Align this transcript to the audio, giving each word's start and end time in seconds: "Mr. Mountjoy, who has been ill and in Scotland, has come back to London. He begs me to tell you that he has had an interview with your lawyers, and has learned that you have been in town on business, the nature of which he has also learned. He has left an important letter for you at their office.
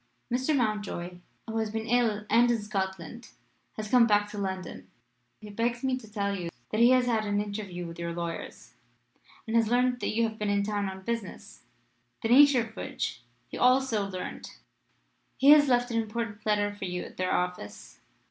"Mr. 0.33 0.57
Mountjoy, 0.57 1.19
who 1.47 1.57
has 1.59 1.69
been 1.69 1.85
ill 1.85 2.25
and 2.27 2.49
in 2.49 2.59
Scotland, 2.59 3.27
has 3.73 3.91
come 3.91 4.07
back 4.07 4.27
to 4.31 4.37
London. 4.39 4.89
He 5.39 5.51
begs 5.51 5.83
me 5.83 5.95
to 5.97 6.11
tell 6.11 6.35
you 6.35 6.49
that 6.71 6.79
he 6.81 6.89
has 6.89 7.05
had 7.05 7.23
an 7.23 7.39
interview 7.39 7.85
with 7.85 7.99
your 7.99 8.11
lawyers, 8.11 8.73
and 9.45 9.55
has 9.55 9.67
learned 9.67 9.99
that 9.99 10.15
you 10.15 10.27
have 10.27 10.39
been 10.39 10.49
in 10.49 10.63
town 10.63 10.89
on 10.89 11.03
business, 11.03 11.65
the 12.23 12.29
nature 12.29 12.61
of 12.61 12.75
which 12.75 13.21
he 13.47 13.57
has 13.57 13.61
also 13.63 14.09
learned. 14.09 14.49
He 15.37 15.51
has 15.51 15.67
left 15.67 15.91
an 15.91 16.01
important 16.01 16.47
letter 16.47 16.73
for 16.73 16.85
you 16.85 17.03
at 17.03 17.17
their 17.17 17.31
office. 17.31 17.99